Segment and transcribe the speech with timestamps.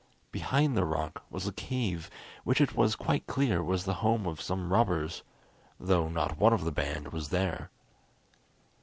[0.31, 2.09] Behind the rock was a cave
[2.43, 5.21] which it was quite clear was the home of some robbers,
[5.79, 7.69] though not one of the band was there.